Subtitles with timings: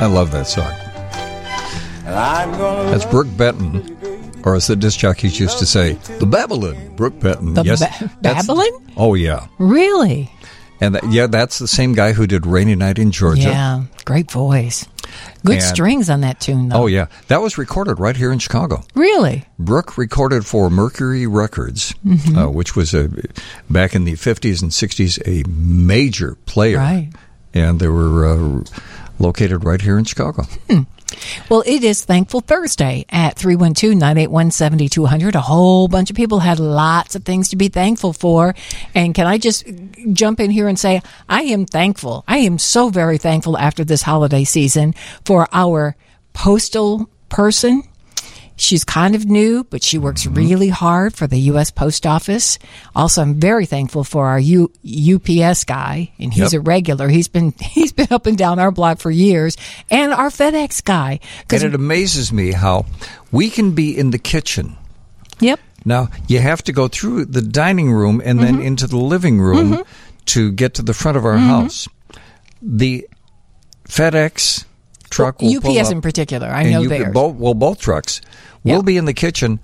[0.00, 0.72] I love that song.
[2.04, 3.96] That's Brook Benton,
[4.44, 6.94] or as the disc jockeys used to say, the Babylon.
[6.96, 7.54] Brook Benton.
[7.54, 8.68] The yes, ba- Babylon?
[8.96, 10.30] Oh yeah, Really?
[10.80, 13.82] and that, yeah, that's the same guy who did "Rainy Night in Georgia." Yeah.
[14.04, 14.86] Great voice.
[15.44, 16.84] Good And- strings on that tune, though.
[16.84, 18.84] Oh yeah, that was recorded right here in Chicago.
[18.94, 19.44] Really?
[19.58, 22.38] Brook recorded for Mercury Records, Mm-hmm.
[22.38, 23.10] uh, which was a
[23.68, 27.10] back in the fifties and sixties a major player, Right.
[27.52, 28.64] and there were uh,
[29.18, 30.44] located right here in Chicago.
[30.68, 30.82] Hmm.
[31.48, 35.34] Well, it is Thankful Thursday at 312 981 7200.
[35.34, 38.54] A whole bunch of people had lots of things to be thankful for.
[38.94, 39.66] And can I just
[40.12, 42.24] jump in here and say, I am thankful.
[42.28, 44.94] I am so very thankful after this holiday season
[45.24, 45.96] for our
[46.34, 47.82] postal person.
[48.60, 50.34] She's kind of new, but she works mm-hmm.
[50.34, 51.70] really hard for the U.S.
[51.70, 52.58] Post Office.
[52.94, 56.60] Also, I'm very thankful for our U- UPS guy, and he's Yep.
[56.60, 57.08] a regular.
[57.08, 59.56] He's been he's been up and down our block for years,
[59.90, 61.20] and our FedEx guy.
[61.50, 62.86] And it amazes me how
[63.30, 64.76] we can be in the kitchen.
[65.38, 68.56] yep, Now, you have to go through the dining room and Mm-hmm.
[68.58, 69.82] then into the living room mm-hmm.
[70.34, 71.46] to get to the front of our mm-hmm.
[71.46, 71.86] house.
[72.60, 73.06] The
[73.88, 74.64] FedEx
[75.10, 76.48] truck will pull UPS up, in particular.
[76.48, 78.20] I know theirs, Both, well, both trucks
[78.64, 79.60] will be in the kitchen.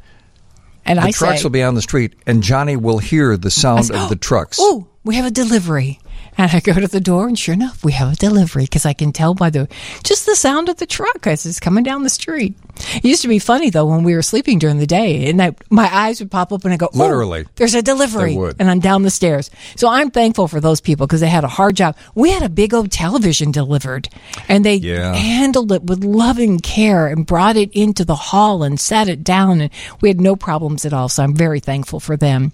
[0.84, 3.50] and The I trucks say, will be on the street, and Johnny will hear the
[3.50, 4.59] sound of the oh, trucks.
[4.61, 5.98] "Oh, we have a delivery."
[6.36, 8.92] And I go to the door, and sure enough, we have a delivery because I
[8.92, 9.68] can tell by the
[10.02, 12.54] just the sound of the truck as it's coming down the street.
[12.96, 15.54] It used to be funny though when we were sleeping during the day, and I,
[15.70, 17.44] my eyes would pop up and I go, oh, Literally.
[17.54, 19.48] there's a delivery," and I'm down the stairs.
[19.76, 21.96] So I'm thankful for those people because they had a hard job.
[22.16, 24.08] We had a big old television delivered,
[24.48, 25.14] and they Yeah.
[25.14, 29.60] handled it with loving care and brought it into the hall and sat it down,
[29.60, 29.70] and
[30.00, 31.08] we had no problems at all.
[31.08, 32.52] So I'm very thankful for them.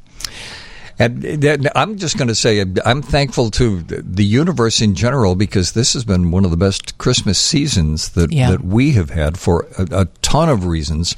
[1.00, 5.94] And I'm just going to say I'm thankful to the universe in general because this
[5.94, 8.50] has been one of the best Christmas seasons that, Yeah.
[8.50, 11.16] that we have had for a, a ton of reasons.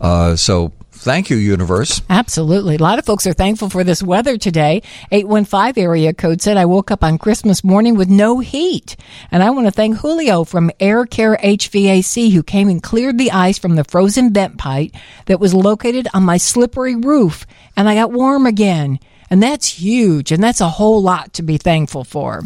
[0.00, 2.02] Uh, so thank you, universe.
[2.10, 2.74] Absolutely.
[2.74, 4.82] A lot of folks are thankful for this weather today.
[5.12, 8.96] 815 area code said I woke up on Christmas morning with no heat.
[9.30, 13.30] And I want to thank Julio from Air Care HVAC who came and cleared the
[13.30, 14.90] ice from the frozen vent pipe
[15.26, 17.46] that was located on my slippery roof.
[17.76, 18.98] And I got warm again.
[19.32, 20.30] And that's huge.
[20.30, 22.42] And that's a whole lot to be thankful for.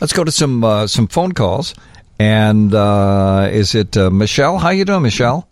[0.00, 1.76] Let's go to some uh, some phone calls.
[2.18, 4.58] And uh, is it uh, Michelle?
[4.58, 5.46] How you doing, Michelle?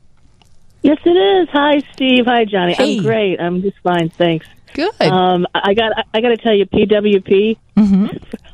[0.83, 1.49] Yes, it is.
[1.51, 2.25] Hi, Steve.
[2.27, 2.73] Hi, Johnny.
[2.73, 2.97] Hey.
[2.97, 3.41] I'm great.
[3.41, 4.45] I'm just fine, thanks.
[4.75, 5.01] Good.
[5.03, 5.93] Um, I got.
[6.13, 7.59] I got to tell you, PWP.
[7.77, 8.07] Mm-hmm.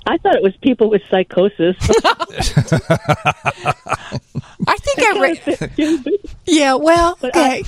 [0.06, 1.76] I thought it was people with psychosis.
[4.66, 6.04] I think I read.
[6.50, 7.62] Yeah, well, okay.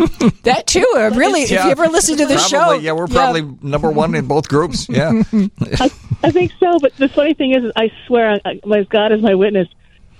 [0.42, 0.86] that too.
[0.96, 4.26] Uh, really, if you ever listen to the show, Yeah, we're probably number one in
[4.26, 4.88] both groups.
[4.88, 5.22] Yeah.
[5.32, 5.90] I,
[6.22, 6.78] I think so.
[6.78, 9.68] But the funny thing is, I swear, I, my God is my witness.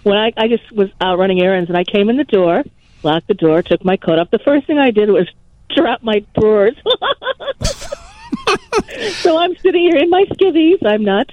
[0.03, 2.63] When I, I just was out running errands, and I came in the door,
[3.03, 4.31] locked the door, took my coat off.
[4.31, 5.29] The first thing I did was
[5.77, 6.75] drop my drawers.
[9.23, 10.79] so I'm sitting here in my skivvies.
[10.85, 11.29] I'm not,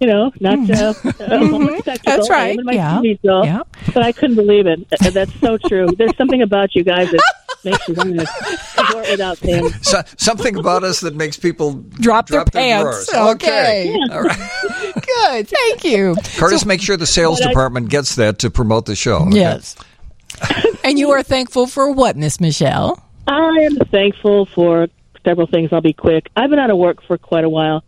[0.00, 1.96] you know, not uh, uh, homosexual.
[2.04, 2.52] That's right.
[2.52, 2.98] I'm in my Yeah.
[2.98, 3.18] skivvies.
[3.44, 3.62] Yeah.
[3.94, 4.80] But I couldn't believe it.
[5.00, 5.88] Uh, That's so true.
[5.96, 7.20] There's something about you guys that
[7.64, 9.68] makes you want to support without saying.
[9.82, 13.08] so, something about us that makes people drop, their drawers.
[13.08, 13.14] pants.
[13.14, 13.94] Okay.
[14.10, 14.92] All right.
[14.94, 15.48] Good.
[15.48, 16.16] Thank you.
[16.36, 19.26] Curtis, make sure the sales But I- department gets that to promote the show.
[19.26, 19.36] okay?
[19.38, 19.76] Yes.
[20.84, 23.02] and you are thankful for what, Miss Michelle?
[23.26, 24.88] I am thankful for
[25.24, 25.72] several things.
[25.72, 26.28] I'll be quick.
[26.34, 27.84] I've been out of work for quite a while,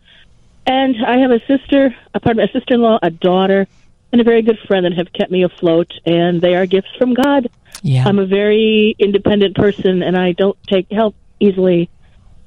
[0.65, 3.67] and I have a sister, a pardon me, a sister-in-law, a daughter,
[4.11, 7.13] and a very good friend that have kept me afloat, and they are gifts from
[7.13, 7.49] God.
[7.81, 8.07] Yeah.
[8.07, 11.89] I'm a very independent person, and I don't take help easily.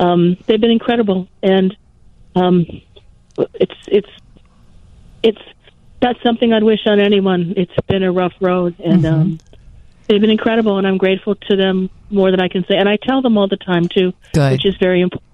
[0.01, 1.77] Um, they've been incredible, and
[2.35, 2.67] um,
[3.55, 4.09] it's it's
[5.23, 5.41] it's
[6.01, 7.55] that's something I'd wish on anyone.
[7.57, 9.21] It's been a rough road, and Mm-hmm.
[9.21, 9.39] um,
[10.07, 12.77] they've been incredible, and I'm grateful to them more than I can say.
[12.77, 14.53] And I tell them all the time too, Good.
[14.53, 15.28] which is very important.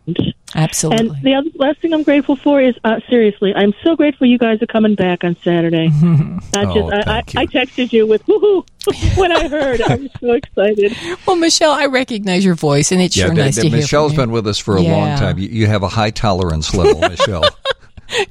[0.56, 1.06] Absolutely.
[1.08, 4.38] And the other, last thing I'm grateful for is uh, seriously, I'm so grateful you
[4.38, 5.88] guys are coming back on Saturday.
[5.88, 7.40] Not Oh, just, I, I, you.
[7.40, 8.64] I texted you with woohoo
[9.18, 9.80] when I heard.
[9.82, 10.96] I was so excited.
[11.26, 13.78] well, Michelle, I recognize your voice, and it's Yeah, sure d- nice d- to hear
[13.78, 14.26] Michelle's from you.
[14.26, 15.38] been with us for a long time.
[15.38, 17.44] You, you have a high tolerance level, Michelle.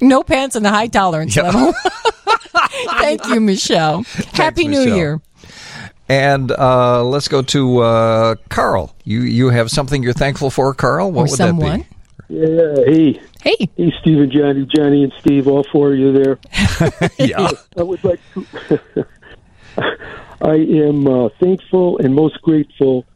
[0.00, 1.42] No pants and a high tolerance Yeah.
[1.50, 1.74] level.
[3.00, 4.04] Thank you, Michelle.
[4.32, 5.20] Happy New Year.
[6.08, 8.94] And uh, let's go to uh, Carl.
[9.04, 11.10] You you have something you're thankful for, Carl?
[11.12, 11.86] What or would someone.
[12.28, 13.68] that Yeah, hey, Hey.
[13.76, 16.38] hey, Steve and Johnny, Johnny and Steve, all four of you there.
[17.18, 17.50] Yeah.
[17.76, 19.06] I would like to.
[20.40, 23.06] I am uh, thankful and most grateful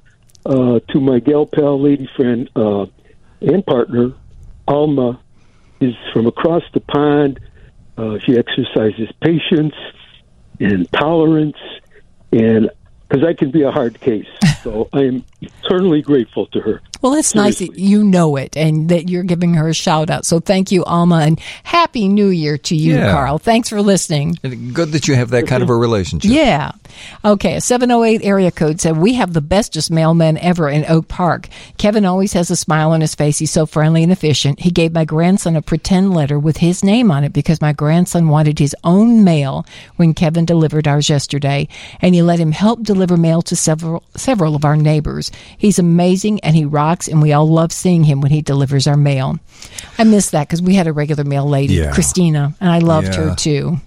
[0.46, 2.86] uh, to my gal pal, lady friend, uh,
[3.40, 4.14] and partner,
[4.66, 5.20] Alma,
[5.80, 7.40] is from across the pond.
[7.96, 9.74] Uh, she exercises patience,
[10.60, 11.56] and tolerance,
[12.32, 12.70] and
[13.08, 14.28] because I can be a hard case.
[14.64, 16.80] So I am eternally grateful to her.
[17.00, 20.26] Well, it's nice that you know it and that you're giving her a shout out.
[20.26, 23.12] So thank you, Alma, and Happy New Year to you, Yeah.
[23.12, 23.38] Carl.
[23.38, 24.36] Thanks for listening.
[24.42, 26.28] And Good that you have that kind of a relationship.
[26.32, 26.72] Yeah.
[27.24, 27.54] Okay.
[27.54, 31.46] A 708 area code said, We have the bestest mailman ever in Oak Park.
[31.76, 33.38] Kevin always has a smile on his face.
[33.38, 34.58] He's so friendly and efficient.
[34.58, 38.26] He gave my grandson a pretend letter with his name on it because my grandson
[38.26, 39.64] wanted his own mail
[39.96, 41.68] when Kevin delivered ours yesterday.
[42.00, 45.27] And he let him help deliver mail to several, several of our neighbors.
[45.56, 48.96] He's amazing and he rocks, and we all love seeing him when he delivers our
[48.96, 49.38] mail.
[49.98, 51.92] I miss that because we had a regular mail lady, Yeah.
[51.92, 53.30] Christina, and I loved Yeah.
[53.30, 53.80] her too.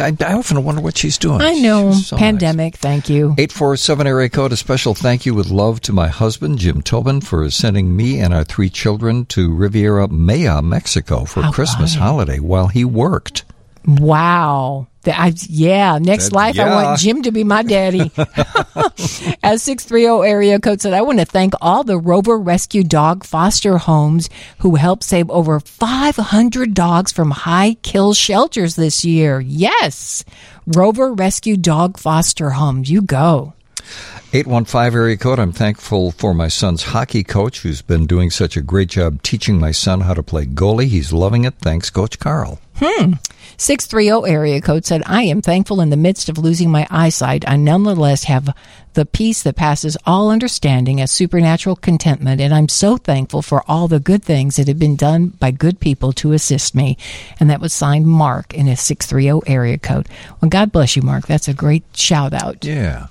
[0.00, 1.40] I, I often wonder what she's doing.
[1.42, 1.90] I know.
[1.92, 2.20] So nice.
[2.20, 2.76] Pandemic.
[2.76, 3.34] Thank you.
[3.36, 7.50] 847 area code, a special thank you with love to my husband, Jim Tobin, for
[7.50, 12.68] sending me and our three children to Riviera Maya, Mexico for How Christmas holiday while
[12.68, 13.42] he worked.
[13.86, 14.86] Wow.
[15.08, 18.12] The- I, yeah, next That- life I want Jim to be my daddy.
[19.42, 23.78] As 630 area code said, I want to thank all the Rover Rescue Dog Foster
[23.78, 24.28] Homes
[24.58, 29.40] who helped save over 500 dogs from high kill shelters this year.
[29.40, 30.26] Yes.
[30.66, 32.90] Rover Rescue Dog Foster Homes.
[32.90, 33.54] You go.
[34.30, 38.62] 815 area code, I'm thankful for my son's hockey coach who's been doing such a
[38.62, 40.88] great job teaching my son how to play goalie.
[40.88, 41.54] He's loving it.
[41.54, 42.60] Thanks, Coach Carl.
[42.76, 43.14] Hmm.
[43.56, 47.48] 630 area code said, I am thankful in the midst of losing my eyesight.
[47.48, 48.54] I nonetheless have
[48.92, 52.42] the peace that passes all understanding as supernatural contentment.
[52.42, 55.80] And I'm so thankful for all the good things that have been done by good
[55.80, 56.98] people to assist me.
[57.40, 60.06] And that was signed Mark in his 630 area code.
[60.42, 61.26] Well, God bless you, Mark.
[61.26, 62.62] That's a great shout out.
[62.62, 63.06] Yeah.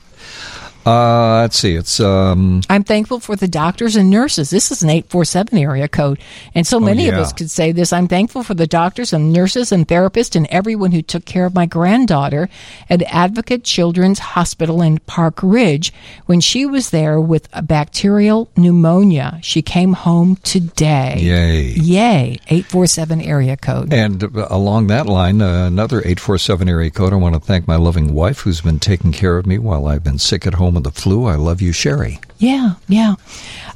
[0.88, 1.76] Uh, let's see.
[1.76, 4.50] It's um, I'm thankful for the doctors and nurses.
[4.52, 6.18] This is an 847 area code.
[6.56, 7.22] And so many of yeah.
[7.22, 7.92] us could say this.
[7.92, 11.54] I'm thankful for the doctors and nurses and therapists and everyone who took care of
[11.54, 12.48] my granddaughter
[12.90, 15.92] at Advocate Children's Hospital in Park Ridge
[16.26, 19.40] when she was there with a bacterial pneumonia.
[19.42, 21.18] She came home today.
[21.20, 21.64] yay.
[21.74, 22.40] Yay.
[22.48, 23.92] 847 area code.
[23.92, 27.76] And uh, along that line, uh, another 847 area code, I want to thank my
[27.76, 30.94] loving wife who's been taking care of me while I've been sick at home with
[30.94, 31.26] the flu.
[31.26, 32.20] I love you, Sherry.
[32.38, 33.16] Yeah, yeah.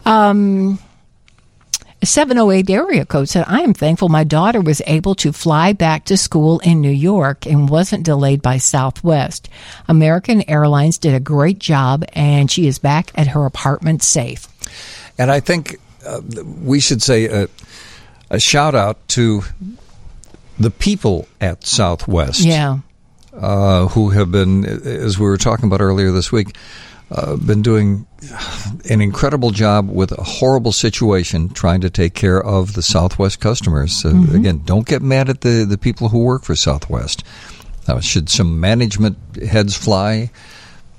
[0.05, 0.79] Um,
[2.03, 6.17] 708 area code said, I am thankful my daughter was able to fly back to
[6.17, 9.49] school in New York and wasn't delayed by Southwest.
[9.87, 14.47] American Airlines did a great job and she is back at her apartment safe.
[15.17, 16.21] And I think uh,
[16.63, 17.47] we should say a,
[18.31, 19.43] a shout out to
[20.59, 22.39] the people at Southwest.
[22.39, 22.79] Yeah.
[23.33, 26.55] Uh, who have been, as we were talking about earlier this week,
[27.11, 28.07] uh, been doing
[28.89, 33.91] an incredible job with a horrible situation trying to take care of the Southwest customers.
[33.91, 37.23] So Again, don't get mad at the, the people who work for Southwest.
[37.87, 40.31] Uh, should some management heads fly?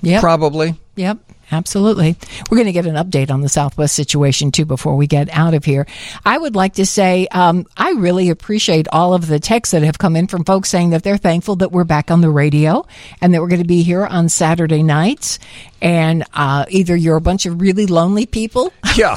[0.01, 0.21] Yep.
[0.21, 0.75] Probably.
[0.95, 1.17] Yep,
[1.51, 2.15] absolutely.
[2.49, 5.53] We're going to get an update on the Southwest situation too before we get out
[5.53, 5.85] of here.
[6.25, 9.97] I would like to say um, I really appreciate all of the texts that have
[9.97, 12.85] come in from folks saying that they're thankful that we're back on the radio
[13.21, 15.39] and that we're going to be here on Saturday nights.
[15.81, 19.15] And uh, either you're a bunch of really lonely people Yeah.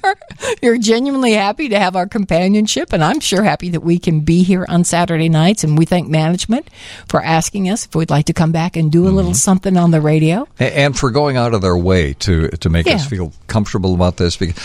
[0.62, 4.42] you're genuinely happy to have our companionship, and I'm sure happy that we can be
[4.42, 5.64] here on Saturday nights.
[5.64, 6.68] And we thank management
[7.08, 9.90] for asking us if we'd like to come back and do a little something on
[9.90, 10.48] the radio.
[10.58, 14.36] And for going out of their way to to make us feel comfortable about this.
[14.36, 14.58] Because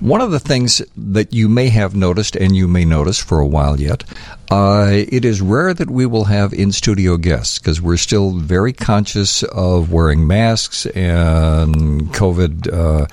[0.00, 3.46] one of the things that you may have noticed, and you may notice for a
[3.46, 4.04] while yet,
[4.50, 8.72] uh, it is rare that we will have in studio guests because we're still very
[8.72, 13.06] conscious of wearing masks and COVID uh,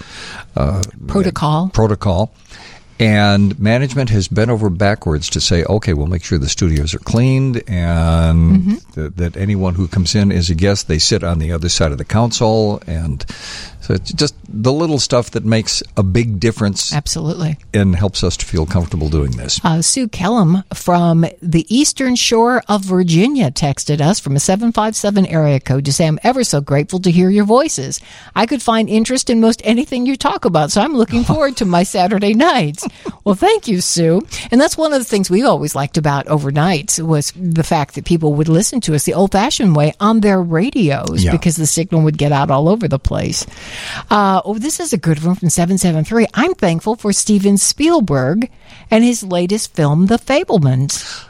[0.55, 1.69] uh, Protocol.
[1.74, 2.33] protocol.
[3.00, 7.00] And management has bent over backwards to say, okay, we'll make sure the studios are
[7.00, 8.75] cleaned and mm-hmm.
[8.94, 11.94] th- that anyone who comes in is a guest, they sit on the other side
[11.94, 12.82] of the console.
[12.86, 13.25] And
[13.89, 17.58] so it's just the little stuff that makes a big difference Absolutely.
[17.74, 19.60] and helps us to feel comfortable doing this.
[19.63, 25.60] Uh, Sue Kellum from the eastern shore of Virginia texted us from a 757 area
[25.60, 28.00] code to say, I'm ever so grateful to hear your voices.
[28.36, 31.65] I could find interest in most anything you talk about, so I'm looking forward to
[31.65, 32.88] my Saturday nights.
[33.24, 34.22] Well, thank you, Sue.
[34.51, 38.05] And that's one of the things we always liked about overnights was the fact that
[38.05, 41.31] people would listen to us the old fashioned way on their radios Yeah.
[41.31, 43.48] because the signal would get out all over the place.
[44.09, 46.27] Uh, oh, this is a good one from 773.
[46.33, 48.50] I'm thankful for Steven Spielberg
[48.91, 51.25] and his latest film, The Fabelmans.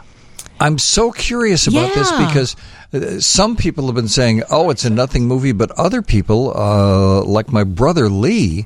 [0.61, 2.55] I'm so curious about this because
[2.93, 7.23] uh, some people have been saying, oh, it's a nothing movie, but other people, uh,
[7.23, 8.65] like my brother Lee,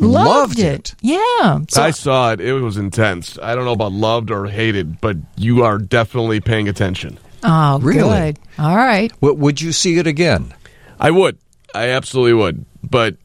[0.00, 0.94] loved, it.
[1.00, 1.60] Yeah.
[1.68, 2.40] So, I saw it.
[2.40, 3.38] It was intense.
[3.40, 7.18] I don't know about loved or hated, but you are definitely paying attention.
[7.44, 8.32] Oh, Really?
[8.32, 8.38] good.
[8.58, 9.12] All right.
[9.20, 10.52] W- would you see it again?
[10.98, 11.38] I would.
[11.74, 12.64] I absolutely would.
[12.82, 13.16] But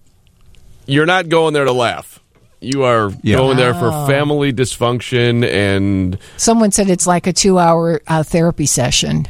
[0.85, 2.19] you're not going there to laugh.
[2.61, 3.37] You are Yeah.
[3.37, 4.07] going there for Oh.
[4.07, 9.27] family dysfunction, and Someone said it's like a two-hour uh, therapy session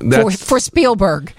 [0.00, 1.32] for, for Spielberg.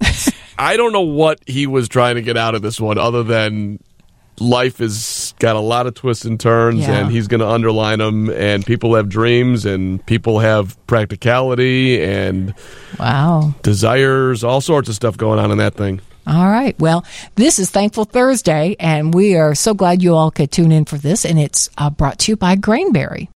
[0.58, 3.78] I don't know what he was trying to get out of this one, other than
[4.40, 6.98] life has got a lot of twists and turns, Yeah.
[6.98, 8.28] and he's going to underline them.
[8.30, 12.54] And people have dreams, and people have practicality and
[12.98, 13.54] Wow.
[13.62, 16.00] desires, all sorts of stuff going on in that thing.
[16.26, 16.78] All right.
[16.78, 20.84] Well, this is Thankful Thursday, and we are so glad you all could tune in
[20.84, 21.24] for this.
[21.24, 23.28] And it's uh, brought to you by Grainberry.